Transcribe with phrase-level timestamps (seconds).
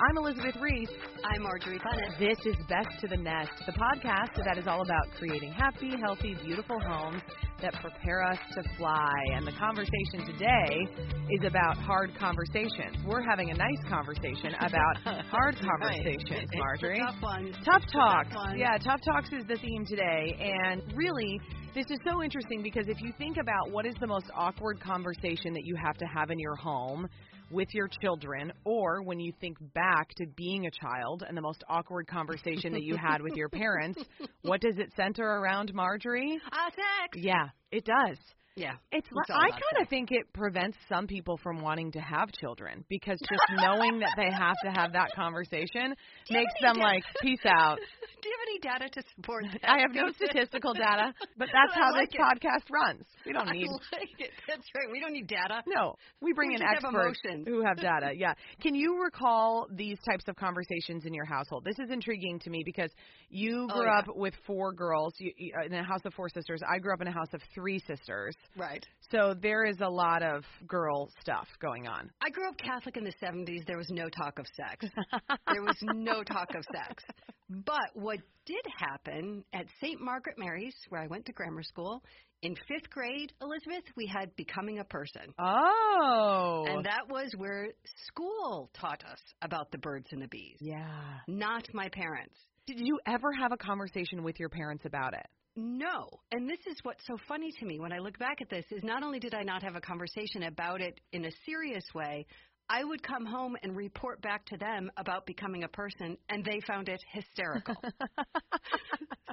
[0.00, 0.90] I'm Elizabeth Reese.
[1.24, 2.18] I'm Marjorie Punnett.
[2.20, 6.36] This is Best to the Nest, the podcast that is all about creating happy, healthy,
[6.44, 7.20] beautiful homes
[7.60, 9.12] that prepare us to fly.
[9.34, 10.86] And the conversation today
[11.30, 12.96] is about hard conversations.
[13.04, 16.48] We're having a nice conversation about hard conversations.
[16.54, 17.00] Marjorie.
[17.00, 17.56] tough ones.
[17.64, 18.28] Tough talks.
[18.28, 18.54] tough ones.
[18.56, 20.38] Yeah, tough talks is the theme today.
[20.38, 21.40] And really,
[21.74, 25.52] this is so interesting because if you think about what is the most awkward conversation
[25.54, 27.08] that you have to have in your home
[27.50, 31.64] with your children, or when you think back to being a child and the most
[31.68, 34.00] awkward conversation that you had with your parents,
[34.42, 36.38] what does it center around, Marjorie?
[36.52, 37.16] Ah, sex.
[37.16, 38.18] Yeah, it does.
[38.58, 38.74] Yeah.
[38.92, 42.84] It's, It's I kind of think it prevents some people from wanting to have children
[42.88, 47.44] because just knowing that they have to have that conversation have makes them like peace
[47.46, 47.78] out.
[48.22, 49.70] Do you have any data to support that?
[49.70, 52.22] I have no statistical data, but that's I how like this it.
[52.22, 53.04] podcast runs.
[53.24, 54.30] We don't I need like it.
[54.48, 54.90] That's right.
[54.90, 55.62] We don't need data.
[55.66, 55.94] no.
[56.20, 57.46] We bring We in have experts emotions.
[57.46, 58.10] who have data.
[58.16, 58.34] Yeah.
[58.60, 61.64] Can you recall these types of conversations in your household?
[61.64, 62.90] This is intriguing to me because
[63.30, 63.98] you Oh, grew yeah.
[63.98, 65.32] up with four girls you,
[65.66, 66.60] in a house of four sisters.
[66.68, 68.34] I grew up in a house of three sisters.
[68.56, 68.84] Right.
[69.10, 72.10] So there is a lot of girl stuff going on.
[72.20, 73.66] I grew up Catholic in the 70s.
[73.66, 74.86] There was no talk of sex.
[75.52, 77.04] there was no talk of sex.
[77.48, 80.00] But what did happen at St.
[80.00, 82.02] Margaret Mary's, where I went to grammar school,
[82.42, 85.34] in fifth grade, Elizabeth, we had Becoming a Person.
[85.38, 86.64] Oh.
[86.68, 87.68] And that was where
[88.06, 90.86] school taught us about the birds and the bees, yeah.
[91.26, 92.34] not my parents.
[92.66, 95.26] Did you ever have a conversation with your parents about it?
[95.60, 96.08] No.
[96.30, 98.84] And this is what's so funny to me when I look back at this is
[98.84, 102.26] not only did I not have a conversation about it in a serious way,
[102.70, 106.60] I would come home and report back to them about becoming a person and they
[106.64, 107.74] found it hysterical.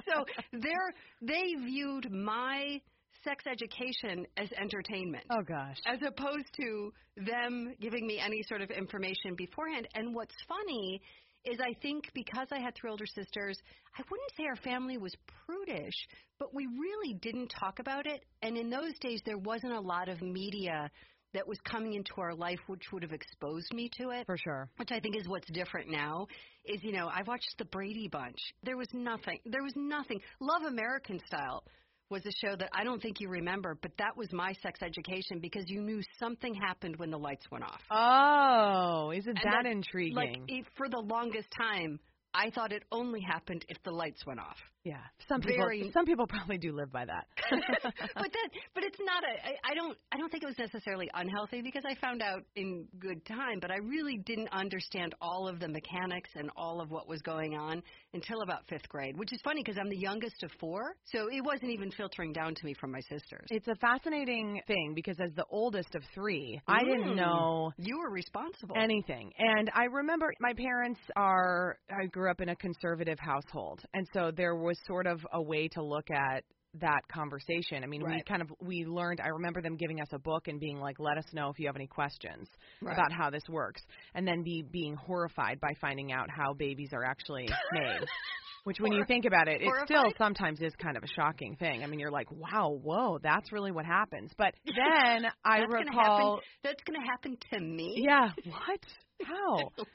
[0.08, 2.80] so they're they viewed my
[3.22, 5.76] sex education as entertainment Oh gosh.
[5.86, 6.92] as opposed to
[7.24, 9.86] them giving me any sort of information beforehand.
[9.94, 11.00] And what's funny
[11.46, 13.58] is I think because I had three older sisters,
[13.96, 15.14] I wouldn't say our family was
[15.46, 15.94] prudish,
[16.38, 18.24] but we really didn't talk about it.
[18.42, 20.90] And in those days, there wasn't a lot of media
[21.34, 24.70] that was coming into our life which would have exposed me to it For sure.
[24.78, 26.26] which I think is what's different now,
[26.64, 28.38] is you know I watched the Brady Bunch.
[28.62, 29.38] There was nothing.
[29.44, 30.20] There was nothing.
[30.40, 31.62] Love American Style
[32.10, 35.40] was a show that I don't think you remember, but that was my sex education
[35.40, 37.80] because you knew something happened when the lights went off.
[37.90, 40.14] Oh, isn't And that that- intriguing?
[40.16, 41.98] Like it, for the longest time,
[42.32, 44.56] I thought it only happened if the lights went off.
[44.86, 45.02] Yeah.
[45.28, 47.26] Some very- people some people probably do live by that.
[47.50, 49.46] but that, but it's not a.
[49.48, 49.98] I, I don't.
[50.12, 53.58] I don't think it was necessarily unhealthy because I found out in good time.
[53.60, 57.54] But I really didn't understand all of the mechanics and all of what was going
[57.56, 57.82] on
[58.14, 59.16] until about fifth grade.
[59.18, 62.54] Which is funny because I'm the youngest of four, so it wasn't even filtering down
[62.54, 63.46] to me from my sisters.
[63.50, 67.16] It's a fascinating thing because as the oldest of three, I didn't Mm.
[67.16, 68.76] know You were responsible.
[68.78, 69.32] anything.
[69.38, 73.80] And I remember my parents are I grew up in a conservative household.
[73.94, 76.44] And so there was sort of a way to look at
[76.80, 77.82] that conversation.
[77.82, 80.60] I mean, we kind of we learned I remember them giving us a book and
[80.60, 82.48] being like, "Let us know if you have any questions
[82.82, 82.92] Right.
[82.92, 83.80] about how this works."
[84.14, 88.00] And then be being horrified by finding out how babies are actually made.
[88.64, 91.84] Which, when you think about it, it still sometimes is kind of a shocking thing.
[91.84, 95.84] I mean, you're like, "Wow, whoa, that's really what happens." But then I That's gonna
[95.86, 96.48] recall, happen.
[96.64, 98.02] That's going to happen to me.
[98.04, 98.80] yeah, what?
[99.22, 99.58] How?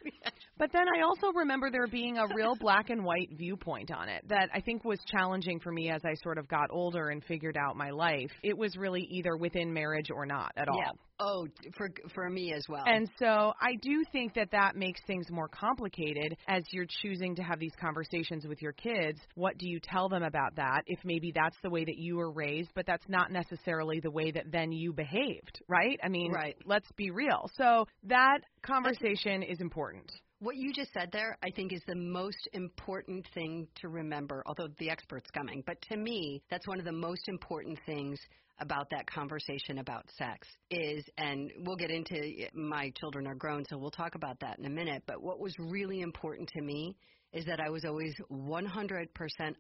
[0.57, 4.23] But then I also remember there being a real black and white viewpoint on it
[4.29, 7.57] that I think was challenging for me as I sort of got older and figured
[7.57, 8.29] out my life.
[8.43, 10.77] It was really either within marriage or not at all.
[10.77, 10.91] Yeah.
[11.23, 12.83] Oh, for for me as well.
[12.87, 17.43] And so I do think that that makes things more complicated as you're choosing to
[17.43, 19.19] have these conversations with your kids.
[19.35, 20.81] What do you tell them about that?
[20.87, 24.31] If maybe that's the way that you were raised, but that's not necessarily the way
[24.31, 25.99] that then you behaved, right?
[26.03, 26.55] I mean, Right.
[26.65, 27.49] let's be real.
[27.55, 30.11] So that conversation is important.
[30.39, 34.69] What you just said there, I think, is the most important thing to remember, although
[34.79, 35.61] the expert's coming.
[35.67, 38.19] But to me, that's one of the most important things
[38.61, 43.78] about that conversation about sex is, and we'll get into my children are grown, so
[43.78, 45.03] we'll talk about that in a minute.
[45.08, 46.96] But what was really important to me
[47.34, 49.08] is that I was always 100%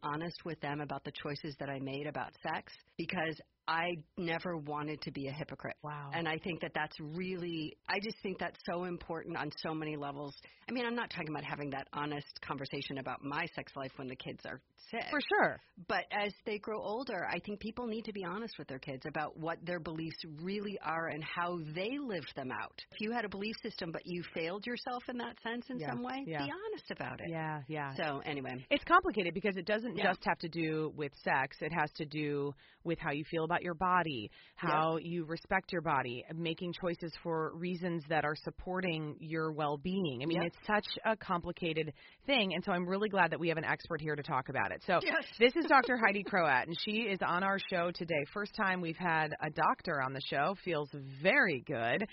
[0.03, 3.39] honest with them about the choices that I made about sex because
[3.71, 5.77] I never wanted to be a hypocrite.
[5.81, 6.09] Wow.
[6.13, 9.95] And I think that that's really, I just think that's so important on so many
[9.95, 10.35] levels.
[10.67, 14.09] I mean, I'm not talking about having that honest conversation about my sex life when
[14.09, 14.59] the kids are
[14.89, 15.05] sick.
[15.09, 15.57] For sure.
[15.87, 19.03] But as they grow older, I think people need to be honest with their kids
[19.07, 22.77] about what their beliefs really are and how they lived them out.
[22.91, 25.91] If you had a belief system but you failed yourself in that sense in Yeah,
[25.91, 26.45] some way, yeah.
[26.45, 27.29] be honest about it.
[27.29, 27.93] Yeah, yeah.
[27.95, 28.65] So, anyway.
[28.69, 30.09] It's complicated because it doesn't Yeah.
[30.09, 31.57] just have to do with sex.
[31.61, 32.53] It has to do
[32.83, 37.11] with how you feel about about your body, how you respect your body, making choices
[37.23, 40.19] for reasons that are supporting your well-being.
[40.21, 40.47] I mean, Yep.
[40.47, 41.93] it's such a complicated
[42.25, 44.71] thing, and so I'm really glad that we have an expert here to talk about
[44.71, 44.83] it.
[44.85, 45.25] So Yes.
[45.39, 45.97] this is Dr.
[45.97, 48.23] Heidi Croatt, and she is on our show today.
[48.33, 50.55] First time we've had a doctor on the show.
[50.63, 50.89] Feels
[51.21, 52.05] very good.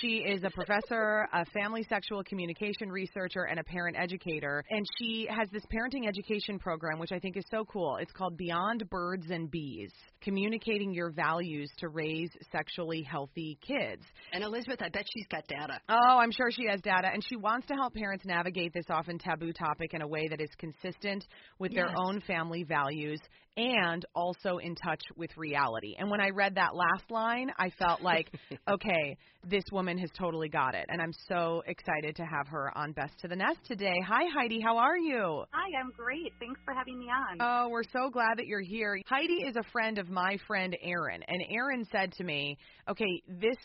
[0.00, 4.64] She is a professor, a family sexual communication researcher, and a parent educator.
[4.70, 7.96] And she has this parenting education program, which I think is so cool.
[7.96, 9.92] It's called Beyond Birds and Bees
[10.22, 14.02] Communicating Your Values to Raise Sexually Healthy Kids.
[14.32, 15.80] And Elizabeth, I bet she's got data.
[15.88, 19.18] Oh, I'm sure she has data, and she wants to help parents navigate this often
[19.18, 21.24] taboo topic in a way that is consistent
[21.58, 23.20] with their own family values
[23.56, 25.94] and also in touch with reality.
[25.98, 28.30] And when I read that last line, I felt like,
[28.68, 29.16] okay,
[29.48, 30.84] this woman has totally got it.
[30.88, 33.94] And I'm so excited to have her on Best to the Nest today.
[34.06, 34.60] Hi, Heidi.
[34.60, 35.44] How are you?
[35.52, 36.32] Hi, I'm great.
[36.38, 37.38] Thanks for having me on.
[37.40, 39.00] Oh, we're so glad that you're here.
[39.06, 42.56] Heidi is a friend of my friend Erin, and Erin said to me,
[42.88, 43.58] "Okay, this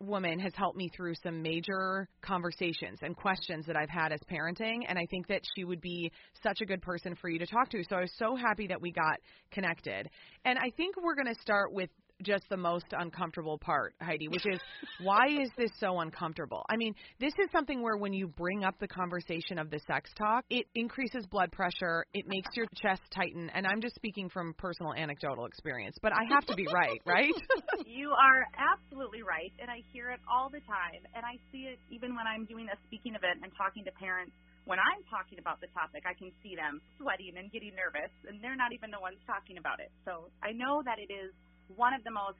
[0.00, 4.80] woman has helped me through some major conversations and questions that I've had as parenting,
[4.88, 6.10] and I think that she would be
[6.42, 8.80] such a good person for you to talk to." So I was so happy that
[8.80, 9.20] we got
[9.50, 10.08] connected.
[10.44, 11.90] And I think we're going to start with
[12.22, 14.60] just the most uncomfortable part, Heidi, which is
[15.00, 16.64] why is this so uncomfortable?
[16.68, 20.10] I mean, this is something where when you bring up the conversation of the sex
[20.16, 24.54] talk, it increases blood pressure, it makes your chest tighten, and I'm just speaking from
[24.58, 27.34] personal anecdotal experience, but I have to be right, right?
[27.86, 31.02] You are absolutely right, and I hear it all the time.
[31.14, 34.32] And I see it even when I'm doing a speaking event and talking to parents.
[34.64, 38.38] When I'm talking about the topic, I can see them sweating and getting nervous, and
[38.38, 39.90] they're not even the ones talking about it.
[40.06, 41.34] So I know that it is
[41.74, 42.38] one of the most,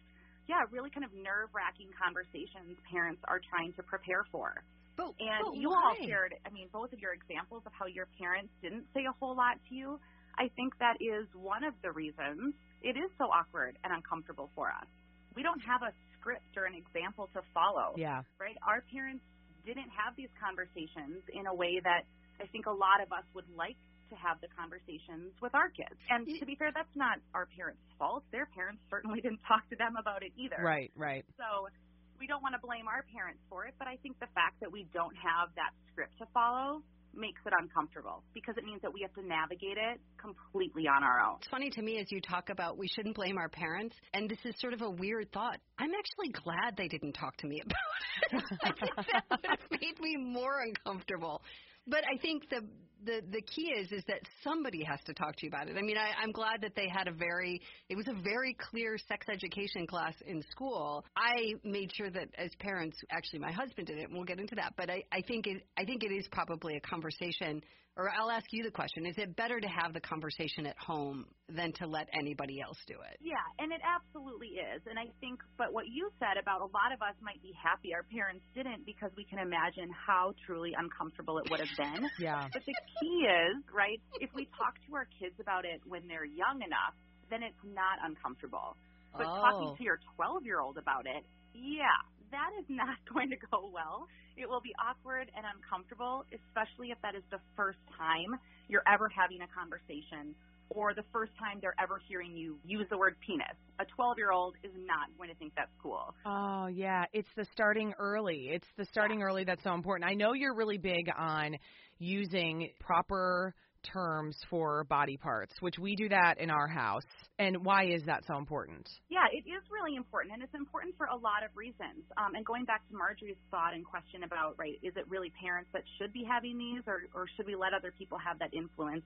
[0.49, 4.63] yeah, really kind of nerve wracking conversations parents are trying to prepare for.
[4.97, 5.97] But, And but you why?
[5.97, 9.15] all shared, I mean, both of your examples of how your parents didn't say a
[9.19, 9.99] whole lot to you.
[10.37, 14.69] I think that is one of the reasons it is so awkward and uncomfortable for
[14.69, 14.89] us.
[15.35, 18.23] We don't have a script or an example to follow, yeah.
[18.39, 18.57] right?
[18.67, 19.25] Our parents
[19.65, 22.05] didn't have these conversations in a way that
[22.41, 23.77] I think a lot of us would like
[24.13, 25.97] to have the conversations with our kids.
[26.13, 28.23] And to be fair, that's not our parents' fault.
[28.31, 30.61] Their parents certainly didn't talk to them about it either.
[30.61, 31.25] Right, right.
[31.41, 31.73] So
[32.21, 34.71] we don't want to blame our parents for it, but I think the fact that
[34.71, 39.03] we don't have that script to follow makes it uncomfortable because it means that we
[39.03, 41.37] have to navigate it completely on our own.
[41.41, 44.39] It's funny to me as you talk about we shouldn't blame our parents, and this
[44.45, 45.59] is sort of a weird thought.
[45.79, 48.59] I'm actually glad they didn't talk to me about it.
[48.65, 51.43] I think that would have made me more uncomfortable.
[51.87, 52.63] But I think the
[53.05, 55.77] the the key is is that somebody has to talk to you about it.
[55.77, 58.99] I mean, I, I'm glad that they had a very it was a very clear
[59.09, 61.05] sex education class in school.
[61.17, 64.55] I made sure that as parents, actually, my husband did it, and we'll get into
[64.57, 64.75] that.
[64.77, 67.63] But I, I think it I think it is probably a conversation.
[67.95, 71.27] Or I'll ask you the question: Is it better to have the conversation at home
[71.51, 73.21] than to let anybody else do it?
[73.21, 74.81] Yeah, and it absolutely is.
[74.89, 77.93] And I think, but what you said about a lot of us might be happy
[77.93, 82.09] our parents didn't because we can imagine how truly uncomfortable it would have been.
[82.19, 82.49] Yeah.
[82.51, 86.25] But the key is, right, if we talk to our kids about it when they're
[86.25, 86.95] young enough,
[87.31, 88.77] then it's not uncomfortable.
[89.17, 89.41] But oh.
[89.41, 89.77] talking Oh.
[89.77, 91.25] to your 12 year old about it,
[91.55, 92.01] yeah,
[92.31, 94.09] that is not going to go well.
[94.37, 99.09] It will be awkward and uncomfortable, especially if that is the first time you're ever
[99.09, 100.35] having a conversation
[100.71, 103.57] or the first time they're ever hearing you use the word penis.
[103.79, 106.15] A 12 year old is not going to think that's cool.
[106.25, 107.05] Oh, yeah.
[107.13, 108.49] It's the starting early.
[108.51, 110.11] It's the starting early that's so important.
[110.11, 111.57] I know you're really big on
[112.03, 117.03] using proper terms for body parts, which we do that in our house.
[117.39, 118.89] And why is that so important?
[119.11, 122.07] Yeah, it is really important, and it's important for a lot of reasons.
[122.17, 125.71] Um, and going back to Marjorie's thought and question about, right, is it really parents
[125.73, 129.03] that should be having these, or, or should we let other people have that influence?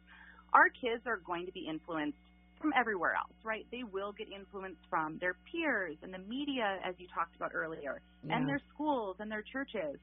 [0.53, 2.19] Our kids are going to be influenced
[2.61, 3.67] from everywhere else, right?
[3.71, 8.01] They will get influenced from their peers and the media, as you talked about earlier,
[8.29, 10.01] and their schools and their churches.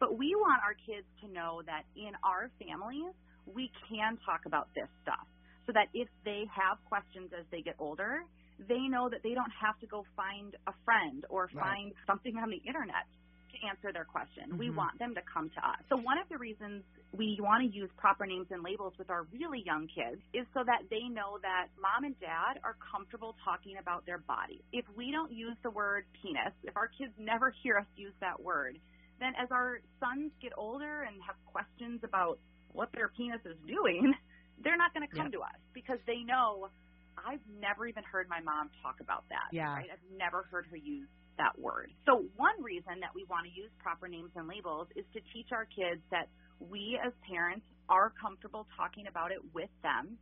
[0.00, 3.12] But we want our kids to know that in our families,
[3.46, 5.26] we can talk about this stuff
[5.66, 8.24] so that if they have questions as they get older,
[8.68, 11.64] they know that they don't have to go find a friend or Right.
[11.64, 13.06] find something on the internet
[13.52, 14.56] to answer their question.
[14.56, 14.76] We Mhm.
[14.76, 15.80] want them to come to us.
[15.88, 19.24] So one of the reasons we want to use proper names and labels with our
[19.24, 23.76] really young kids is so that they know that mom and dad are comfortable talking
[23.78, 24.62] about their body.
[24.72, 28.40] If we don't use the word penis, if our kids never hear us use that
[28.40, 28.78] word,
[29.20, 32.38] then as our sons get older and have questions about
[32.72, 34.14] what their penis is doing,
[34.64, 35.38] they're not going to come Yeah.
[35.38, 36.68] to us because they know
[37.16, 39.52] I've never even heard my mom talk about that.
[39.52, 39.74] Yeah.
[39.74, 39.90] Right?
[39.92, 41.92] I've never heard her use that word.
[42.06, 45.52] So one reason that we want to use proper names and labels is to teach
[45.52, 46.28] our kids that
[46.60, 50.18] we as parents are comfortable talking about it with them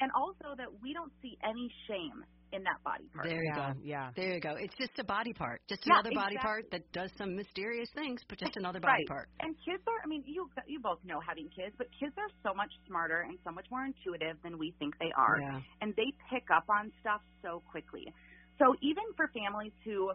[0.00, 2.24] and also that we don't see any shame
[2.54, 3.26] in that body part.
[3.26, 3.80] There you yeah, go.
[3.82, 4.10] yeah.
[4.14, 4.54] There you go.
[4.58, 6.46] It's just a body part, just Yeah, another body exactly.
[6.48, 9.08] part that does some mysterious things, but just another body right.
[9.08, 9.28] part.
[9.40, 12.54] And kids are, I mean, you you both know having kids, but kids are so
[12.54, 15.38] much smarter and so much more intuitive than we think they are.
[15.40, 15.60] Yeah.
[15.82, 18.06] And they pick up on stuff so quickly.
[18.58, 20.12] So even for families who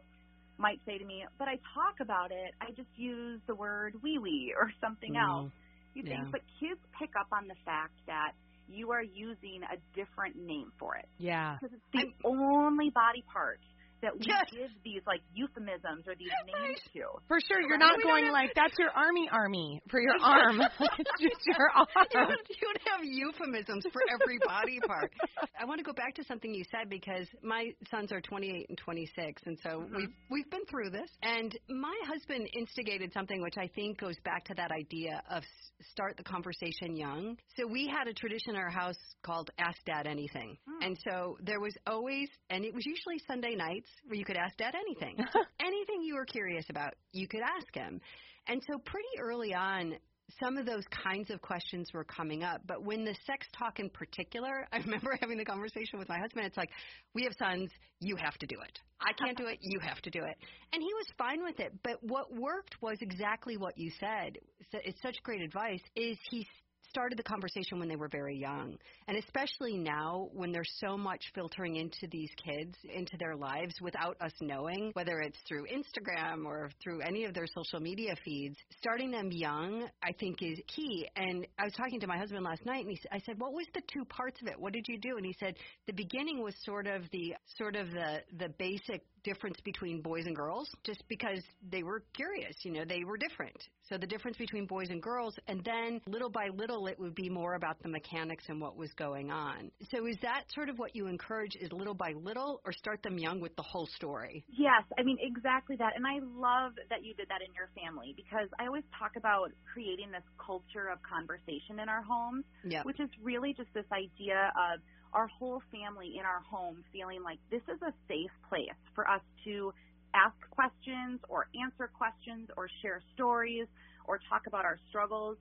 [0.58, 4.20] might say to me, but I talk about it, I just use the word wee
[4.20, 5.24] wee or something Mhm.
[5.24, 5.52] else.
[5.94, 6.32] You think, Yeah.
[6.32, 8.34] but kids pick up on the fact that
[8.70, 11.08] you are using a different name for it.
[11.18, 11.58] Yeah.
[11.60, 13.60] Because it's the only body part
[14.02, 14.46] that we Yes.
[14.52, 17.04] give these like euphemisms or these names to.
[17.28, 20.62] For sure, you're not We going have- like that's your army army for your arm.
[20.80, 21.88] it's just your arm.
[22.14, 25.12] you would, you would have euphemisms for every body part.
[25.60, 28.78] I want to go back to something you said because my sons are 28 and
[28.78, 29.96] 26, and so Mhm.
[29.96, 31.10] we've we've been through this.
[31.24, 35.44] And my husband instigated something which I think goes back to that idea of
[35.92, 37.38] start the conversation young.
[37.58, 40.84] So we had a tradition in our house called Ask Dad Anything, Hmm.
[40.84, 44.58] and so there was always, and it was usually Sunday nights where you could ask
[44.58, 45.18] Dad anything,
[45.60, 48.00] anything you were curious about, you could ask him.
[48.48, 49.96] And so pretty early on,
[50.40, 52.62] some of those kinds of questions were coming up.
[52.68, 56.46] But when the sex talk in particular, I remember having the conversation with my husband.
[56.46, 56.70] It's like,
[57.14, 57.70] we have sons,
[58.00, 58.80] you have to do it.
[59.02, 60.36] I can't do it, you have to do it.
[60.74, 61.74] And he was fine with it.
[61.84, 64.38] But what worked was exactly what you said.
[64.74, 66.46] It's such great advice, is he
[66.90, 68.78] started the conversation when they were very young.
[69.08, 74.18] And especially now when there's so much filtering into these kids, into their lives without
[74.22, 79.12] us knowing, whether it's through Instagram or through any of their social media feeds, starting
[79.12, 81.08] them young, I think is key.
[81.16, 83.68] And I was talking to my husband last night and he, I said, "What was
[83.74, 84.60] the two parts of it?
[84.60, 85.56] What did you do?" And he said,
[85.88, 90.36] "The beginning was sort of the sort of the the basic difference between boys and
[90.36, 91.40] girls just because
[91.72, 93.56] they were curious, you know, they were different.
[93.88, 97.30] So the difference between boys and girls and then little by little it would be
[97.30, 99.70] more about the mechanics and what was going on.
[99.92, 103.20] So is that sort of what you encourage is little by little or start them
[103.20, 104.44] young with the whole story?
[104.58, 105.94] Yes, I mean exactly that.
[105.96, 109.52] And I love that you did that in your family because I always talk about
[109.72, 112.82] creating this culture of conversation in our homes, Yeah.
[112.82, 114.82] which is really just this idea of
[115.14, 119.19] our whole family in our home feeling like this is a safe place for us
[119.46, 119.74] to
[120.14, 123.68] ask questions or answer questions or share stories
[124.06, 125.38] or talk about our struggles.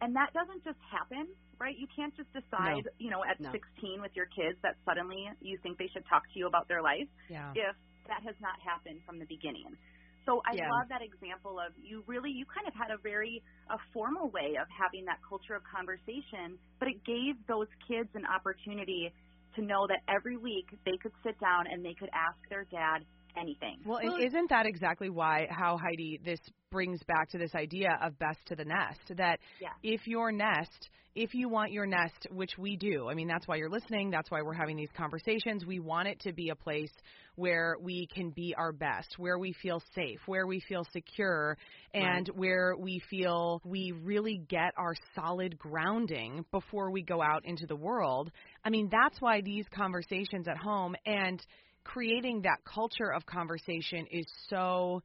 [0.00, 1.76] And that doesn't just happen, right?
[1.76, 3.50] You can't just decide, you know, at No.
[3.50, 6.82] 16 with your kids that suddenly you think they should talk to you about their
[6.82, 7.54] life Yeah.
[7.54, 9.76] if that has not happened from the beginning.
[10.26, 10.68] So I Yeah.
[10.68, 14.56] love that example of you really you kind of had a very a formal way
[14.60, 19.12] of having that culture of conversation, but it gave those kids an opportunity
[19.54, 23.04] to know that every week they could sit down and they could ask their dad
[23.38, 23.78] anything.
[23.84, 26.40] Well, and isn't that exactly why how Heidi this
[26.70, 29.70] brings back to this idea of best to the nest that Yeah.
[29.82, 33.56] if your nest if you want your nest which we do i mean that's why
[33.56, 36.92] you're listening that's why we're having these conversations we want it to be a place
[37.36, 41.56] where we can be our best where we feel safe where we feel secure
[41.94, 47.66] and where we feel we really get our solid grounding before we go out into
[47.66, 48.30] the world
[48.64, 51.44] i mean that's why these conversations at home and
[51.88, 55.02] creating that culture of conversation is so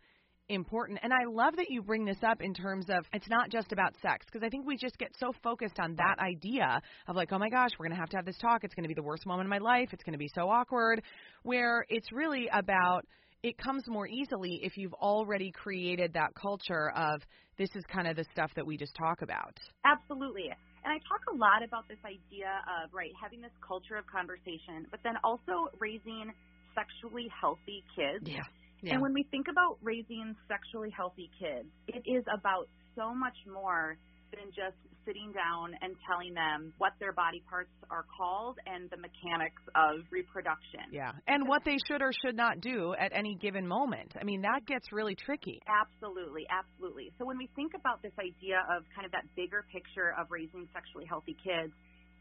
[0.49, 0.99] important.
[1.01, 3.93] And I love that you bring this up in terms of it's not just about
[4.01, 7.39] sex because I think we just get so focused on that idea of like, oh
[7.39, 8.65] my gosh, we're going to have to have this talk.
[8.65, 9.89] It's going to be the worst moment of my life.
[9.93, 11.01] It's going to be so awkward.
[11.43, 13.05] Where it's really about
[13.43, 17.21] it comes more easily if you've already created that culture of
[17.57, 19.57] this is kind of the stuff that we just talk about.
[19.85, 20.49] Absolutely.
[20.83, 24.87] And I talk a lot about this idea of, right, having this culture of conversation,
[24.91, 26.31] but then also raising
[26.75, 28.25] sexually healthy kids.
[28.25, 28.43] Yeah.
[28.81, 28.93] Yeah.
[28.93, 33.95] And when we think about raising sexually healthy kids, it is about so much more
[34.35, 34.75] than just
[35.05, 40.03] sitting down and telling them what their body parts are called and the mechanics of
[40.11, 40.91] reproduction.
[40.91, 41.11] Yeah.
[41.27, 44.15] And what they should or should not do at any given moment.
[44.19, 45.61] I mean, that gets really tricky.
[45.67, 47.11] Absolutely, absolutely.
[47.19, 50.67] So when we think about this idea of kind of that bigger picture of raising
[50.73, 51.71] sexually healthy kids,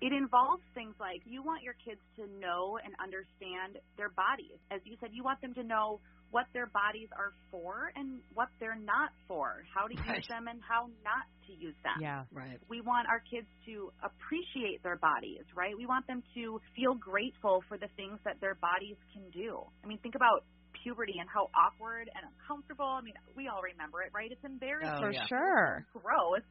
[0.02, 4.58] it involves things like you want your kids to know and understand their bodies.
[4.74, 6.00] As you said, you want them to know
[6.34, 10.16] what their bodies are for and what they're not for, how to Right.
[10.18, 12.00] use them and how not to use them.
[12.00, 12.24] Yeah.
[12.32, 12.58] Right.
[12.68, 15.76] We want our kids to appreciate their bodies, right?
[15.76, 19.60] We want them to feel grateful for the things that their bodies can do.
[19.84, 20.42] I mean, think about
[20.82, 22.86] puberty and how awkward and uncomfortable.
[22.86, 24.32] I mean, we all remember it, right?
[24.32, 24.98] It's oh, embarrassing.
[24.98, 25.26] Oh, For yeah.
[25.28, 25.86] sure.
[25.92, 26.42] Gross,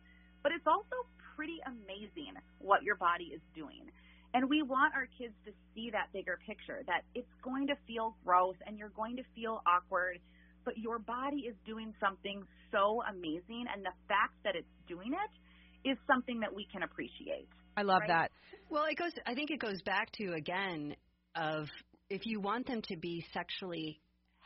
[0.44, 1.04] but it's also
[1.42, 3.90] pretty amazing what your body is doing.
[4.36, 8.16] And we want our kids to see that bigger picture that it's going to feel
[8.24, 10.20] gross and you're going to feel awkward,
[10.66, 13.66] but your body is doing something so amazing.
[13.74, 17.50] And the fact that it's doing it is something that we can appreciate.
[17.76, 18.30] I love right?
[18.30, 18.32] that.
[18.70, 19.12] Well, it goes.
[19.26, 20.96] I think it goes back to again
[21.36, 21.66] of
[22.12, 24.00] if you want them to be sexually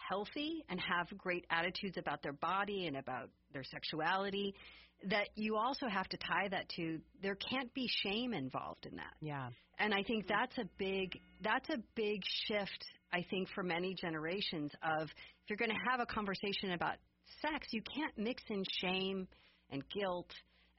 [0.10, 4.56] healthy and have great attitudes about their body and about their sexuality,
[5.06, 9.14] that you also have to tie that to there can't be shame involved in that.
[9.22, 9.50] Yeah.
[9.78, 12.84] And I think that's a big that's a big shift
[13.14, 16.96] I think for many generations of if you're going to have a conversation about
[17.42, 19.28] sex, you can't mix in shame
[19.70, 20.32] and guilt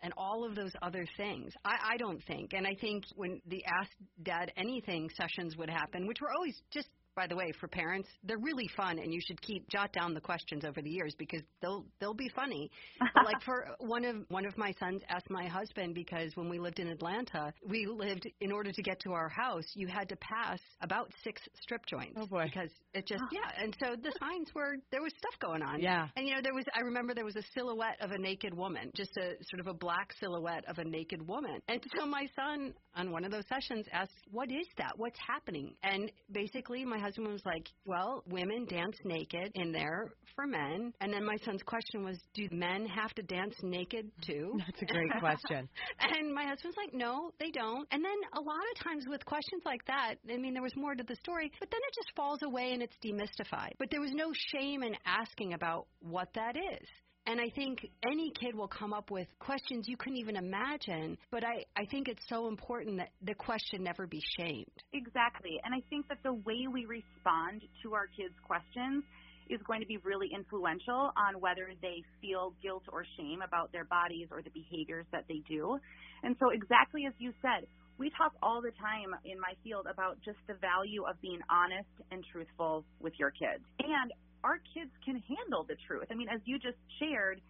[0.03, 1.53] and all of those other things.
[1.65, 2.53] I, I don't think.
[2.53, 3.91] And I think when the Ask
[4.23, 8.39] Dad Anything sessions would happen, which were always just by the way, for parents, they're
[8.39, 11.85] really fun, and you should keep jot down the questions over the years because they'll
[11.99, 12.71] they'll be funny.
[13.01, 16.59] But like for one of one of my sons asked my husband because when we
[16.59, 20.17] lived in Atlanta, we lived in order to get to our house, you had to
[20.17, 22.19] pass about six strip joints.
[22.21, 22.45] Oh, boy.
[22.45, 25.81] Because it just yeah, and so the signs were there was stuff going on.
[25.81, 26.09] Yeah.
[26.17, 28.91] And you know there was I remember there was a silhouette of a naked woman,
[28.95, 31.61] just a sort of a black silhouette of a naked woman.
[31.69, 34.93] And so my son on one of those sessions asked, "What is that?
[34.97, 40.47] What's happening?" And basically my husband was like, "Well, women dance naked in there for
[40.47, 44.83] men." And then my son's question was, "Do men have to dance naked too?" That's
[44.83, 45.69] a great question.
[46.01, 49.63] and my husband's like, "No, they don't." And then a lot of times with questions
[49.65, 52.43] like that, I mean, there was more to the story, but then it just falls
[52.43, 53.73] away and it's demystified.
[53.79, 56.89] But there was no shame in asking about what that is.
[57.27, 61.43] And I think any kid will come up with questions you couldn't even imagine, but
[61.43, 64.71] I, I think it's so important that the question never be shamed.
[64.93, 65.61] Exactly.
[65.65, 69.03] And I think that the way we respond to our kids' questions
[69.51, 73.85] is going to be really influential on whether they feel guilt or shame about their
[73.85, 75.79] bodies or the behaviors that they do.
[76.23, 77.67] And so, exactly as you said,
[77.99, 81.89] we talk all the time in my field about just the value of being honest
[82.11, 83.65] and truthful with your kids.
[83.81, 84.13] And
[84.47, 86.07] our kids can handle the truth.
[86.11, 87.43] I mean, as you just shared,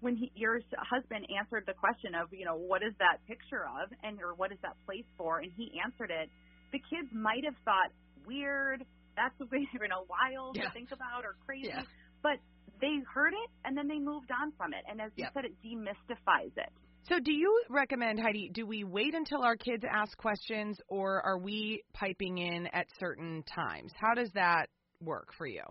[0.00, 3.90] when he, your husband answered the question of, you know, what is that picture of,
[4.06, 6.30] and or what is that place for, and he answered it,
[6.70, 7.90] the kids might have thought
[8.26, 10.66] weird, that's you know wild Yeah.
[10.66, 11.82] to think about or crazy, Yeah.
[12.22, 12.38] but
[12.80, 15.54] they heard it and then they moved on from it, and as you said, it
[15.62, 16.70] demystifies it.
[17.08, 21.38] So, do you recommend, Heidi, do we wait until our kids ask questions or are
[21.38, 23.92] we piping in at certain times?
[23.94, 24.70] How does that
[25.02, 25.62] work for you?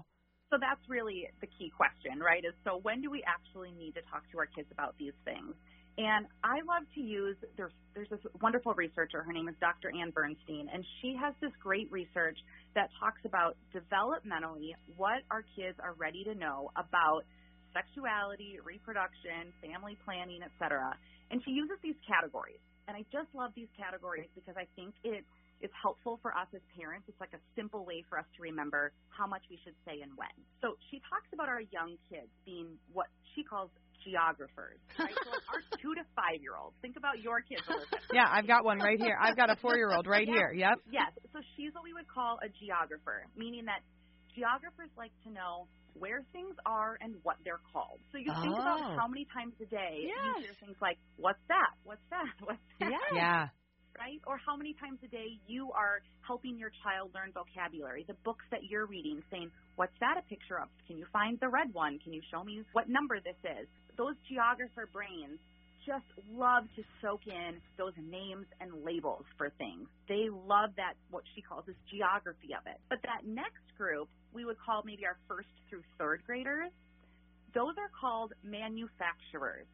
[0.53, 2.45] So that's really the key question, right?
[2.45, 5.57] Is so when do we actually need to talk to our kids about these things?
[5.97, 9.25] And I love to use there's there's this wonderful researcher.
[9.25, 9.89] Her name is Dr.
[9.89, 12.37] Anne Bernstein, and she has this great research
[12.77, 17.25] that talks about developmentally what our kids are ready to know about
[17.73, 20.93] sexuality, reproduction, family planning, etc.
[21.33, 22.61] And she uses these categories.
[22.87, 25.25] And I just love these categories because I think it
[25.63, 27.07] is helpful for us as parents.
[27.07, 30.11] It's like a simple way for us to remember how much we should say and
[30.19, 30.35] when.
[30.61, 33.71] So she talks about our young kids being what she calls
[34.03, 35.15] geographers, right?
[35.15, 36.75] so like our two to five year olds.
[36.83, 38.03] Think about your kids, Elizabeth.
[38.11, 39.15] Yeah, I've got one right here.
[39.15, 40.35] I've got a four year old right Yeah.
[40.35, 40.51] here.
[40.51, 40.77] Yep.
[40.91, 41.11] Yes.
[41.31, 43.79] So she's what we would call a geographer, meaning that
[44.35, 48.01] geographers like to know where things are and what they're called.
[48.11, 48.59] So you think Oh.
[48.59, 50.43] about how many times a day Yes.
[50.43, 51.71] you hear things like, "What's that?
[51.87, 52.27] What's that?
[52.43, 53.13] What's that?" Yes.
[53.15, 53.47] Yeah.
[53.97, 54.21] Right?
[54.25, 58.05] Or how many times a day you are helping your child learn vocabulary.
[58.07, 60.67] The books that you're reading saying, what's that a picture of?
[60.87, 61.99] Can you find the red one?
[61.99, 63.67] Can you show me what number this is?
[63.97, 65.39] Those geographer brains
[65.85, 69.87] just love to soak in those names and labels for things.
[70.07, 72.79] They love that, what she calls this geography of it.
[72.89, 76.71] But that next group, we would call maybe our first through third graders,
[77.53, 79.67] those are called manufacturers.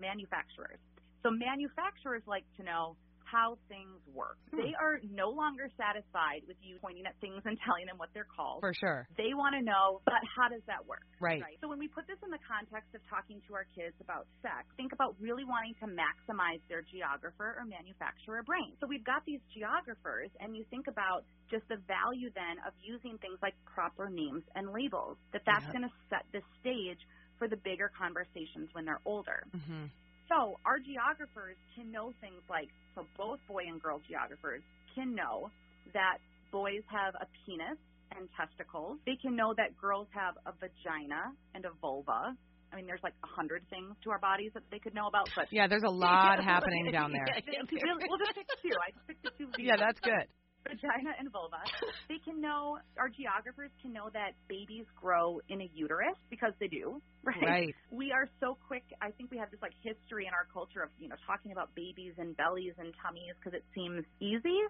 [0.00, 0.78] Manufacturers.
[1.22, 2.96] So manufacturers like to know
[3.34, 4.38] how things work.
[4.54, 4.62] Hmm.
[4.62, 8.30] They are no longer satisfied with you pointing at things and telling them what they're
[8.30, 8.62] called.
[8.62, 9.10] For sure.
[9.18, 11.02] They want to know, but how does that work?
[11.18, 11.42] Right.
[11.58, 14.70] So when we put this in the context of talking to our kids about sex,
[14.78, 18.78] think about really wanting to maximize their geographer or manufacturer brain.
[18.78, 23.18] So we've got these geographers, and you think about just the value then of using
[23.18, 25.18] things like proper names and labels.
[25.34, 25.72] That that's Yeah.
[25.74, 27.00] going to set the stage
[27.38, 29.42] for the bigger conversations when they're older.
[29.50, 29.90] hmm
[30.28, 34.62] So our geographers can know things like, so both boy and girl geographers
[34.94, 35.50] can know
[35.92, 36.18] that
[36.50, 37.78] boys have a penis
[38.16, 38.98] and testicles.
[39.06, 42.32] They can know that girls have a vagina and a vulva.
[42.72, 45.28] I mean, there's like a hundred things to our bodies that they could know about,
[45.36, 47.26] but Yeah, there's a lot happening down there.
[47.46, 48.74] we'll, we'll just pick two.
[48.74, 49.48] I just picked the two.
[49.62, 50.26] Yeah, that's good.
[50.64, 51.60] Vagina and vulva.
[52.08, 56.68] They can know, our geographers can know that babies grow in a uterus because they
[56.68, 57.42] do, right?
[57.42, 57.74] Right.
[57.90, 58.84] We are so quick.
[59.00, 61.74] I think we have this like history in our culture of, you know, talking about
[61.74, 64.60] babies and bellies and tummies because it seems easy.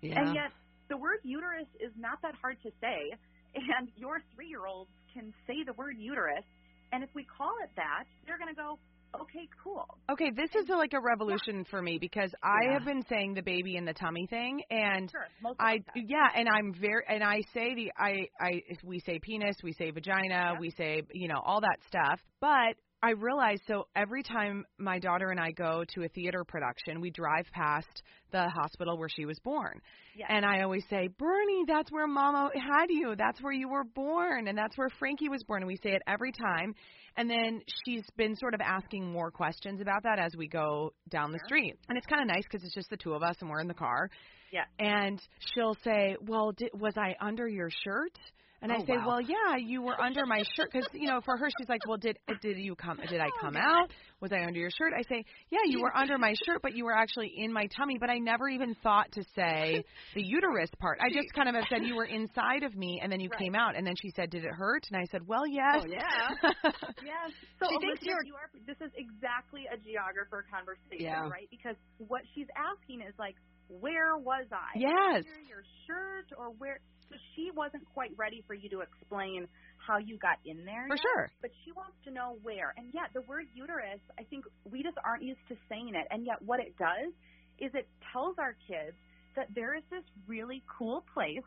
[0.00, 0.20] Yeah.
[0.20, 0.50] And yet
[0.88, 3.12] the word uterus is not that hard to say.
[3.54, 6.44] And your three year olds can say the word uterus.
[6.92, 8.78] And if we call it that, they're going to go,
[9.20, 9.86] okay, cool.
[10.10, 12.72] Okay, this is a, like a revolution for me because I Yeah.
[12.74, 15.26] have been saying the baby in the tummy thing, and Sure,
[15.58, 19.72] I yeah, and I'm very and I say the I I we say penis, we
[19.72, 20.58] say vagina, Yeah.
[20.58, 25.30] we say you know all that stuff, but I realize so every time my daughter
[25.30, 29.38] and I go to a theater production, we drive past the hospital where she was
[29.40, 29.80] born.
[30.16, 30.28] Yes.
[30.30, 33.16] And I always say, Bernie, that's where Mama had you.
[33.16, 34.46] That's where you were born.
[34.46, 35.62] And that's where Frankie was born.
[35.62, 36.74] And we say it every time.
[37.16, 41.32] And then she's been sort of asking more questions about that as we go down
[41.32, 41.76] the street.
[41.88, 43.68] And it's kind of nice because it's just the two of us and we're in
[43.68, 44.10] the car.
[44.52, 44.64] Yeah.
[44.78, 45.20] And
[45.54, 48.16] she'll say, Well, did, was I under your shirt?
[48.62, 49.06] And oh, I Oh, say, wow.
[49.08, 51.98] well, yeah, you were under my shirt because you know, for her, she's like, well,
[51.98, 52.98] did uh, did you come?
[53.08, 53.90] Did I Oh, come out?
[54.20, 54.92] Was I under your shirt?
[54.96, 57.98] I say, yeah, you were under my shirt, but you were actually in my tummy.
[57.98, 59.82] But I never even thought to say
[60.14, 60.98] the uterus part.
[61.02, 63.40] I just kind of have said you were inside of me, and then you Right.
[63.40, 63.76] came out.
[63.76, 64.86] And then she said, did it hurt?
[64.92, 65.82] And I said, well, yes.
[65.82, 66.52] Oh yeah.
[67.02, 67.32] Yes.
[67.58, 68.48] So She thinks you're- you are.
[68.66, 71.28] This is exactly a geographer conversation, Yeah.
[71.28, 71.48] right?
[71.50, 73.34] Because what she's asking is like,
[73.68, 74.78] where was I?
[74.78, 75.24] Yes.
[75.48, 76.78] Your shirt or where?
[77.08, 79.46] So she wasn't quite ready for you to explain
[79.76, 80.86] how you got in there.
[80.88, 81.30] For yet, sure.
[81.42, 82.72] But she wants to know where.
[82.76, 86.06] And yet, the word uterus, I think we just aren't used to saying it.
[86.10, 87.12] And yet, what it does
[87.58, 88.96] is it tells our kids
[89.36, 91.44] that there is this really cool place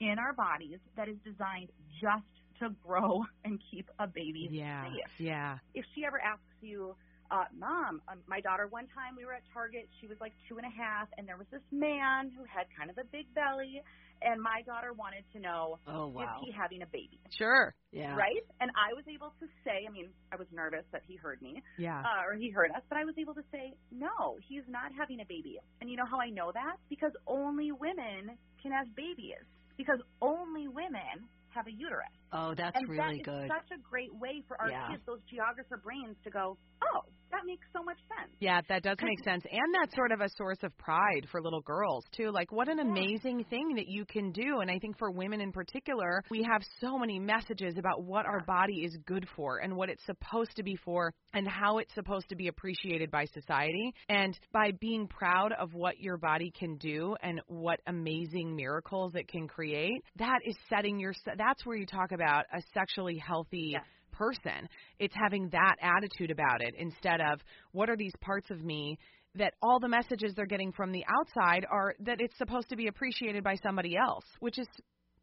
[0.00, 1.70] in our bodies that is designed
[2.00, 2.24] just
[2.60, 4.84] to grow and keep a baby Yeah.
[4.84, 5.12] safe.
[5.18, 5.58] Yeah.
[5.74, 6.94] If she ever asks you,
[7.30, 10.58] uh, Mom, um, my daughter, one time we were at Target, she was like two
[10.58, 13.82] and a half, and there was this man who had kind of a big belly,
[14.22, 16.22] and my daughter wanted to know, Oh wow.
[16.22, 17.18] is he having a baby?
[17.38, 17.74] Sure.
[17.92, 18.14] Yeah.
[18.16, 18.42] Right?
[18.60, 21.62] And I was able to say, I mean, I was nervous that he heard me,
[21.78, 22.02] Yeah.
[22.02, 25.20] uh, or he heard us, but I was able to say, no, he's not having
[25.20, 25.58] a baby.
[25.80, 26.76] And you know how I know that?
[26.88, 29.40] Because only women can have babies.
[29.76, 32.12] Because only women have a uterus.
[32.32, 33.48] Oh, that's and really that good.
[33.48, 34.88] such a great way for our Yeah.
[34.90, 38.30] kids, those geographer brains, to go, oh, that makes so much sense.
[38.40, 39.44] Yeah, that does make sense.
[39.50, 42.30] And that's sort of a source of pride for little girls, too.
[42.30, 42.84] Like, what an Yeah.
[42.84, 44.60] amazing thing that you can do.
[44.60, 48.40] And I think for women in particular, we have so many messages about what our
[48.44, 52.28] body is good for and what it's supposed to be for and how it's supposed
[52.30, 53.92] to be appreciated by society.
[54.08, 59.28] And by being proud of what your body can do and what amazing miracles it
[59.28, 63.84] can create, that is setting your, that's where you talk about a sexually healthy Yes.
[64.20, 64.68] Person.
[64.98, 67.40] It's having that attitude about it instead of
[67.72, 68.98] what are these parts of me
[69.36, 72.88] that all the messages they're getting from the outside are that it's supposed to be
[72.88, 74.66] appreciated by somebody else, which is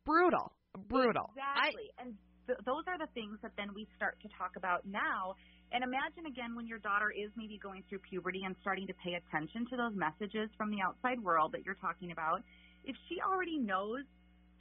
[0.06, 0.52] brutal.
[0.90, 1.30] Brutal.
[1.36, 1.90] Exactly.
[2.00, 2.14] and
[2.48, 5.36] th- those are the things that then we start to talk about now.
[5.72, 9.20] And imagine again when your daughter is maybe going through puberty and starting to pay
[9.20, 12.42] attention to those messages from the outside world that you're talking about.
[12.86, 14.08] If she already knows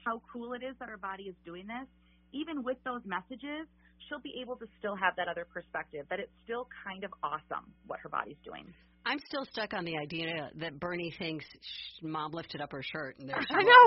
[0.04, 1.86] how cool it is that her body is doing this,
[2.32, 3.70] even with those messages,
[4.08, 7.72] she'll be able to still have that other perspective that it's still kind of awesome
[7.86, 8.66] what her body's doing.
[9.06, 13.16] I'm still stuck on the idea that Bernie thinks Shh, mom lifted up her shirt
[13.20, 13.86] and there she I know.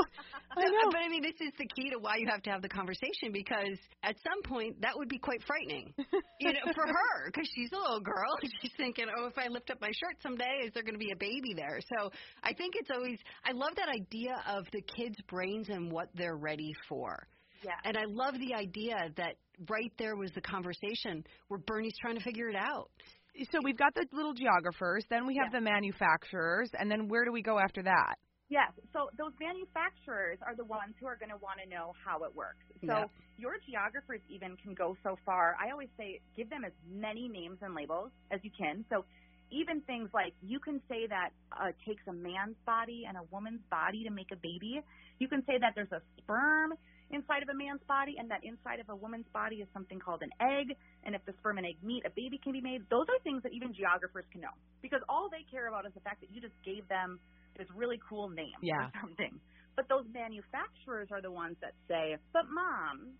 [0.55, 0.89] I know.
[0.91, 3.33] But I mean, this is the key to why you have to have the conversation
[3.33, 5.93] because at some point that would be quite frightening,
[6.39, 8.37] you know, for her because she's a little girl.
[8.61, 11.11] She's thinking, oh, if I lift up my shirt someday, is there going to be
[11.11, 11.79] a baby there?
[11.97, 13.19] So I think it's always.
[13.43, 17.27] I love that idea of the kids' brains and what they're ready for.
[17.63, 17.71] Yeah.
[17.83, 19.35] And I love the idea that
[19.69, 22.89] right there was the conversation where Bernie's trying to figure it out.
[23.51, 25.59] So we've got the little geographers, then we have Yeah.
[25.59, 28.15] the manufacturers, and then where do we go after that?
[28.49, 28.73] Yes.
[28.93, 32.33] So those manufacturers are the ones who are going to want to know how it
[32.33, 32.65] works.
[32.81, 33.07] So Yeah.
[33.37, 35.55] your geographers even can go so far.
[35.59, 38.83] I always say give them as many names and labels as you can.
[38.89, 39.05] So
[39.51, 43.23] even things like you can say that uh, it takes a man's body and a
[43.31, 44.81] woman's body to make a baby.
[45.19, 46.73] You can say that there's a sperm
[47.11, 50.21] inside of a man's body and that inside of a woman's body is something called
[50.21, 50.75] an egg.
[51.03, 52.81] And if the sperm and egg meet, a baby can be made.
[52.89, 56.01] Those are things that even geographers can know because all they care about is the
[56.01, 57.19] fact that you just gave them
[57.57, 58.87] this really cool name Yeah.
[58.87, 59.39] or something.
[59.75, 63.13] But those manufacturers are the ones that say, but mom,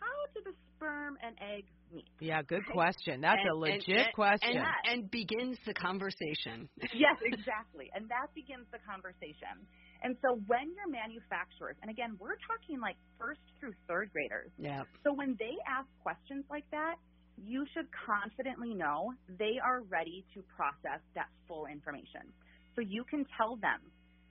[0.00, 2.06] how do the sperm and egg meet?
[2.20, 2.72] Yeah, good Right.
[2.72, 3.20] question.
[3.20, 4.56] That's And- a legit and- and- question.
[4.58, 4.66] And,
[5.02, 6.68] and begins the conversation.
[6.94, 7.90] yes, exactly.
[7.94, 9.66] And that begins the conversation.
[10.04, 14.84] And so when your manufacturers, and again, we're talking like first through third graders, Yeah.
[15.02, 16.96] so when they ask questions like that,
[17.36, 22.32] you should confidently know they are ready to process that full information.
[22.76, 23.80] So you can tell them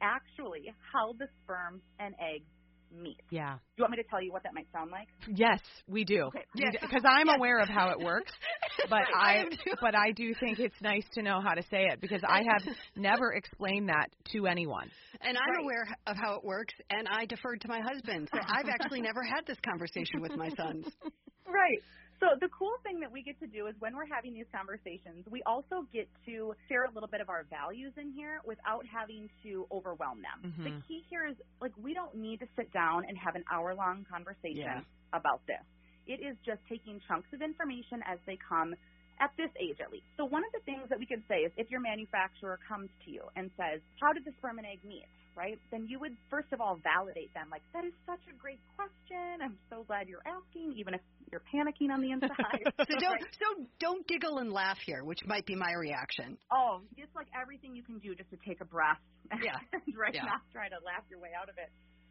[0.01, 2.45] actually how the sperm and egg
[2.93, 3.19] meet.
[3.29, 3.53] yeah.
[3.55, 5.07] Do you want me to tell you what that might sound like?
[5.27, 6.23] Yes, we do.
[6.25, 6.43] Okay.
[6.55, 6.75] Yes.
[6.81, 7.35] Because I'm Yes.
[7.37, 8.31] aware of how it works,
[8.89, 9.45] but I I
[9.81, 12.75] but I do think it's nice to know how to say it because I have
[12.95, 14.89] never explained that to anyone.
[15.21, 15.63] And I'm Right.
[15.63, 18.29] aware of how it works, and I deferred to my husband.
[18.33, 20.85] So I've actually never had this conversation with my sons.
[21.45, 21.81] Right.
[22.23, 25.27] So the cool thing that we get to do is when we're having these conversations,
[25.29, 29.29] we also get to share a little bit of our values in here without having
[29.43, 30.53] to overwhelm them.
[30.55, 30.63] Mhm.
[30.63, 33.75] The key here is like we don't need to sit down and have an hour
[33.75, 34.83] long conversation Yeah.
[35.11, 35.65] about this.
[36.07, 38.73] It is just taking chunks of information as they come
[39.19, 40.07] at this age at least.
[40.15, 43.11] So one of the things that we could say is if your manufacturer comes to
[43.11, 45.59] you and says, "How did the sperm and egg meet?" Right?
[45.71, 49.41] Then you would first of all validate them like that is such a great question.
[49.41, 52.63] I'm so glad you're asking even if you're panicking on the inside.
[52.77, 53.35] So don't Right?
[53.39, 56.37] so don't giggle and laugh here, which might be my reaction.
[56.51, 58.99] Oh, it's like everything you can do just to take a breath
[59.43, 59.57] Yeah.
[59.73, 60.25] and right Yeah.
[60.25, 61.69] not try to laugh your way out of it.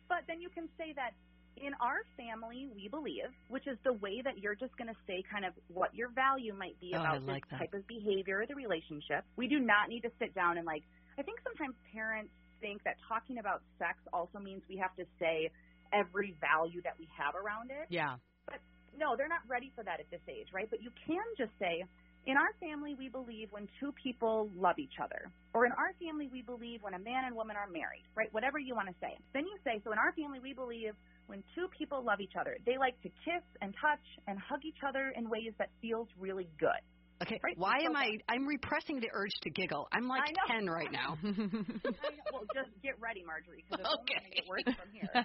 [0.08, 1.12] But then you can say that
[1.56, 5.22] in our family we believe, which is the way that you're just going to say
[5.30, 7.58] kind of what your value might be Oh, about like this that.
[7.70, 9.24] type of behavior or the relationship.
[9.36, 10.82] We do not need to sit down and like
[11.18, 12.32] I think sometimes parents
[12.62, 15.50] think that talking about sex also means we have to say
[15.92, 18.16] every value that we have around it Yeah.
[18.46, 18.60] But
[18.96, 20.68] no, they're not ready for that at this age, right?
[20.70, 21.84] But you can just say,
[22.26, 25.30] in our family, we believe when two people love each other.
[25.54, 28.32] Or in our family, we believe when a man and woman are married, right?
[28.32, 29.18] Whatever you want to say.
[29.34, 30.94] Then you say, so in our family, we believe
[31.26, 34.82] when two people love each other, they like to kiss and touch and hug each
[34.86, 36.82] other in ways that feels really good.
[37.22, 37.38] Okay.
[37.42, 39.88] Right, Why am I I'm repressing the urge to giggle.
[39.92, 41.18] I'm like 10 right now.
[42.32, 44.40] Well, just get ready, Marjorie, because it's only going to Okay.
[44.40, 45.04] get worse from here.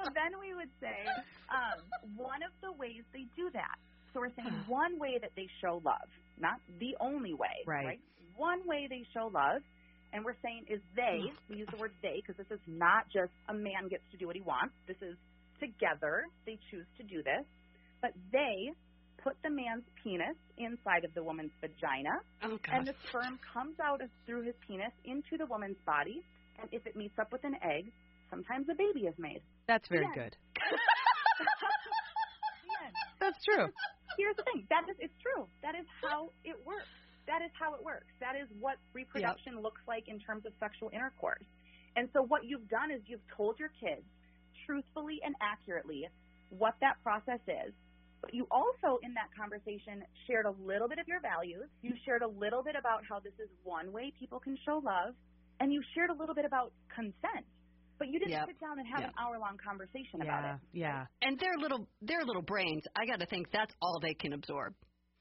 [0.00, 1.04] so then we would say
[1.52, 1.84] um,
[2.16, 3.76] one of the ways they do that.
[4.14, 6.08] So we're saying one way that they show love,
[6.40, 8.00] not the only way, Right.
[8.36, 9.62] One way they show love,
[10.12, 11.32] and we're saying is they.
[11.48, 14.26] We use the word they because this is not just a man gets to do
[14.26, 14.74] what he wants.
[14.86, 15.16] This is
[15.60, 16.24] together.
[16.44, 17.44] They choose to do this,
[18.02, 18.72] but they
[19.22, 24.00] put the man's penis inside of the woman's vagina Oh and the sperm comes out
[24.02, 26.22] of, through his penis into the woman's body,
[26.60, 27.92] and if it meets up with an egg,
[28.30, 29.40] sometimes a baby is made.
[29.66, 30.14] That's very Yeah.
[30.24, 30.36] good.
[33.20, 33.66] That's true.
[34.18, 35.46] Here's the thing: that is, it's true.
[35.62, 36.86] That is how it works.
[37.26, 38.06] That is how it works.
[38.20, 41.44] That is what reproduction looks like in terms of sexual intercourse.
[41.96, 44.04] And so, what you've done is you've told your kids
[44.66, 46.06] truthfully and accurately
[46.50, 47.72] what that process is.
[48.26, 51.70] But you also, in that conversation, shared a little bit of your values.
[51.80, 55.14] You shared a little bit about how this is one way people can show love.
[55.60, 57.46] And you shared a little bit about consent.
[57.98, 58.48] But you didn't Yep.
[58.48, 59.08] sit down and have Yep.
[59.10, 60.54] an hour long conversation about Yeah.
[60.56, 60.60] it.
[60.72, 61.06] Yeah.
[61.22, 64.74] And their little their little brains, I got to think that's all they can absorb.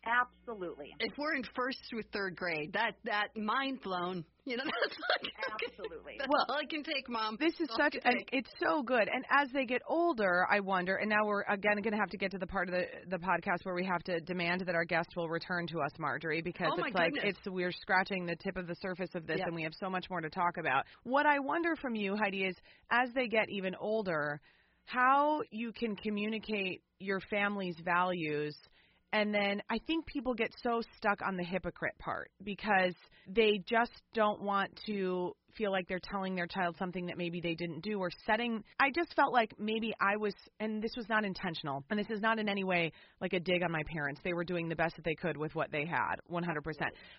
[0.05, 0.93] Absolutely.
[0.99, 5.31] If we're in first through third grade, that that mind blown, you know, that's like
[5.71, 6.15] Absolutely.
[6.19, 7.37] That's Well, all I can take, mom.
[7.39, 9.07] This is All I such, and it's so good.
[9.11, 10.95] And as they get older, I wonder.
[10.97, 13.17] And now we're again going to have to get to the part of the the
[13.17, 16.67] podcast where we have to demand that our guest will return to us, Marjorie, because
[16.71, 17.35] Oh, it's like goodness.
[17.43, 19.45] it's we're scratching the tip of the surface of this, Yeah.
[19.47, 20.85] and we have so much more to talk about.
[21.03, 22.55] What I wonder from you, Heidi, is
[22.91, 24.39] as they get even older,
[24.85, 28.55] how you can communicate your family's values.
[29.15, 32.93] And then I think people get so stuck on the hypocrite part because
[33.33, 37.55] they just don't want to feel like they're telling their child something that maybe they
[37.55, 38.61] didn't do or setting.
[38.77, 42.19] I just felt like maybe I was, and this was not intentional, and this is
[42.19, 44.19] not in any way like a dig on my parents.
[44.21, 46.43] They were doing the best that they could with what they had, 100%.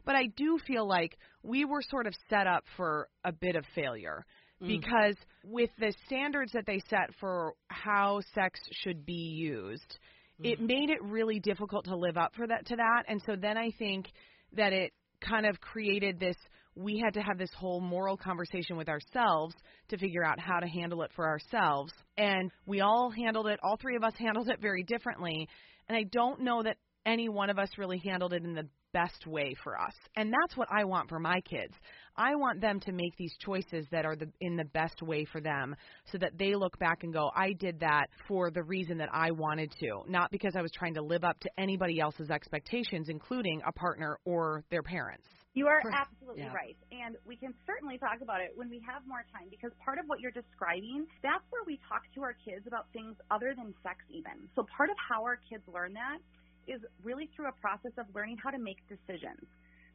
[0.05, 3.65] But I do feel like we were sort of set up for a bit of
[3.75, 4.27] failure
[4.63, 4.69] Mm.
[4.69, 9.99] because with the standards that they set for how sex should be used,
[10.43, 10.67] it mm.
[10.67, 13.05] made it really difficult to live up for that to that.
[13.09, 14.07] And so then I think
[14.53, 16.37] that it kind of created this
[16.77, 19.55] we had to have this whole moral conversation with ourselves
[19.89, 21.91] to figure out how to handle it for ourselves.
[22.19, 25.49] And we all handled it, all three of us handled it very differently.
[25.89, 29.27] And I don't know that any one of us really handled it in the best
[29.27, 29.95] way for us.
[30.17, 31.75] And that's what I want for my kids.
[32.17, 35.41] I want them to make these choices that are the, in the best way for
[35.41, 35.77] them
[36.11, 39.33] so that they look back and go, I did that for the reason that I
[39.33, 43.61] wanted to, not because I was trying to live up to anybody else's expectations, including
[43.67, 45.27] a partner or their parents.
[45.53, 46.53] You are absolutely yeah.
[46.53, 46.77] right.
[46.93, 50.05] And we can certainly talk about it when we have more time because part of
[50.07, 54.05] what you're describing, that's where we talk to our kids about things other than sex,
[54.09, 54.49] even.
[54.57, 56.21] So part of how our kids learn that
[56.67, 59.47] is really through a process of learning how to make decisions.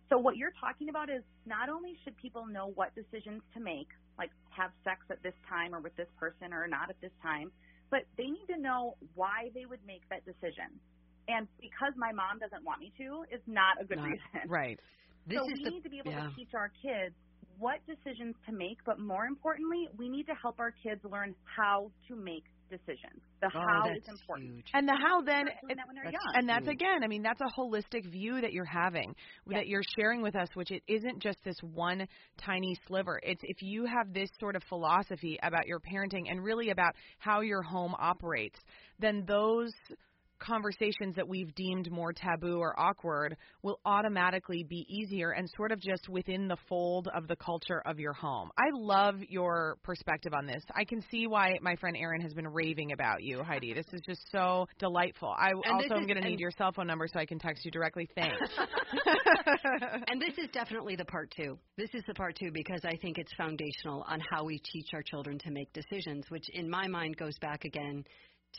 [0.10, 3.88] So what you're talking about is not only should people know what decisions to make,
[4.18, 7.52] like have sex at this time or with this person or not at this time,
[7.90, 10.68] but they need to know why they would make that decision.
[11.28, 14.80] And because my mom doesn't want me to is not a good Not- reason Right.
[15.28, 16.28] This so we the need to be able yeah.
[16.28, 17.16] to teach our kids
[17.60, 21.92] what decisions to make, but more importantly, we need to help our kids learn how
[22.08, 23.22] to make decisions.
[23.42, 24.50] The oh, how that's is important.
[24.56, 24.66] huge.
[24.74, 26.34] And the how then Start doing that when they're that's- young.
[26.36, 26.76] and that's huge.
[26.76, 29.14] again, I mean, that's a holistic view that you're having,
[29.48, 29.60] Yes.
[29.60, 33.20] that you're sharing with us, which it isn't just this one tiny sliver.
[33.24, 37.42] It's if you have this sort of philosophy about your parenting and really about how
[37.42, 38.60] your home operates,
[39.00, 39.74] then those
[40.42, 45.80] conversations that we've deemed more taboo or awkward will automatically be easier and sort of
[45.80, 48.50] just within the fold of the culture of your home.
[48.58, 50.64] I love your perspective on this.
[50.76, 53.74] I can see why my friend Erin has been raving about you, Heidi.
[53.74, 55.34] This is just so delightful.
[55.38, 57.64] I And also am going to need your cell phone number so I can text
[57.64, 58.10] you directly.
[58.16, 58.38] Thanks.
[60.08, 61.58] and this is definitely the part two.
[61.78, 65.04] This is the part two because I think it's foundational on how we teach our
[65.04, 68.04] children to make decisions, which in my mind goes back again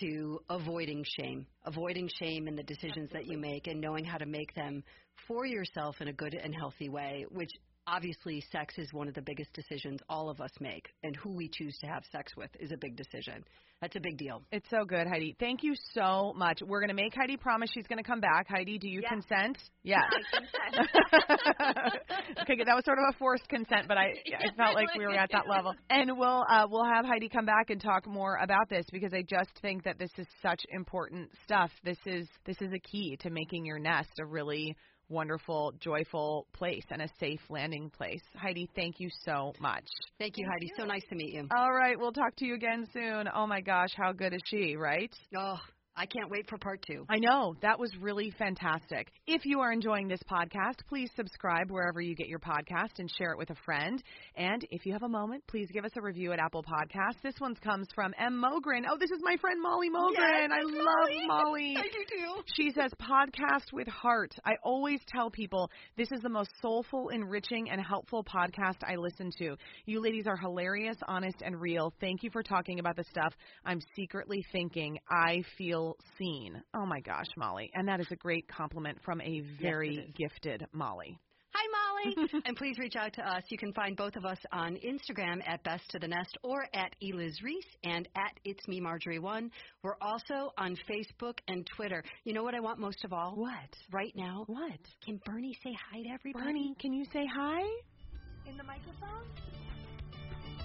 [0.00, 4.26] to avoiding shame, avoiding shame in the decisions that you make and knowing how to
[4.26, 4.83] make them
[5.28, 7.50] for yourself in a good and healthy way, which
[7.87, 11.49] obviously sex is one of the biggest decisions all of us make and who we
[11.53, 13.45] choose to have sex with is a big decision.
[13.81, 14.42] That's a big deal.
[14.53, 15.35] It's so good, Heidi.
[15.40, 16.61] Thank you so much.
[16.64, 18.47] We're going to make Heidi promise she's going to come back.
[18.49, 19.11] Heidi, do you Yes.
[19.11, 19.59] consent?
[19.85, 20.03] Yes.
[20.33, 20.88] Consent.
[22.42, 22.68] okay, good.
[22.68, 25.31] that was sort of a forced consent, but I I felt like we were at
[25.33, 25.75] that level.
[25.90, 29.23] And we'll uh, we'll have Heidi come back and talk more about this because I
[29.23, 31.73] just think that this is such important stuff.
[31.83, 34.77] This is this is a key to making your nest a really
[35.12, 38.22] wonderful, joyful place and a safe landing place.
[38.35, 39.85] Heidi, thank you so much.
[40.18, 40.70] Thank you, Heidi.
[40.77, 41.46] So nice to meet you.
[41.57, 43.29] All right, we'll talk to you again soon.
[43.35, 45.12] Oh my gosh, how good is she, right?
[45.37, 45.59] Oh,
[45.94, 47.05] I can't wait for part two.
[47.11, 47.55] I know.
[47.61, 49.09] That was really fantastic.
[49.26, 53.33] If you are enjoying this podcast, please subscribe wherever you get your podcast and share
[53.33, 54.02] it with a friend.
[54.35, 57.20] And if you have a moment, please give us a review at Apple Podcasts.
[57.22, 58.42] This one comes from M.
[58.42, 58.85] Mogren.
[58.90, 60.50] Oh, this is my friend Molly Mogren.
[60.50, 61.76] I love Molly.
[61.78, 62.42] I do too.
[62.57, 64.33] She says, podcast with heart.
[64.46, 69.31] I always tell people this is the most soulful, enriching, and helpful podcast I listen
[69.38, 69.57] to.
[69.85, 71.92] You ladies are hilarious, honest, and real.
[72.00, 73.35] Thank you for talking about the stuff
[73.66, 75.82] I'm secretly thinking I feel
[76.18, 76.62] seen.
[76.75, 77.71] Oh my gosh, Molly.
[77.75, 80.14] And that is a great compliment from a very it is.
[80.16, 81.18] gifted Molly.
[81.55, 82.29] Hi, Molly.
[82.47, 83.42] and please reach out to us.
[83.49, 86.95] You can find both of us on Instagram at Best to the Nest or at
[87.03, 89.51] Eliz Reese and at It's Me Marjorie One.
[89.83, 92.03] We're also on Facebook and Twitter.
[92.25, 93.35] You know what I want most of all?
[93.37, 93.77] What?
[93.92, 94.45] Right now?
[94.47, 94.81] What?
[95.05, 96.45] Can Bernie say hi to everybody?
[96.45, 97.61] Bernie, can you say hi?
[98.49, 99.27] In the microphone?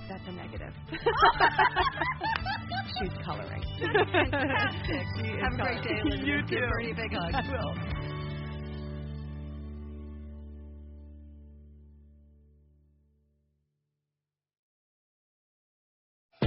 [0.10, 0.74] That's a negative.
[3.00, 3.64] She's coloring.
[3.80, 5.06] Fantastic.
[5.20, 6.08] She Have a great day, coloring.
[6.08, 6.28] Elizabeth.
[6.28, 6.68] You Give too.
[6.72, 7.34] Bernie a big hug.
[7.34, 7.74] I will.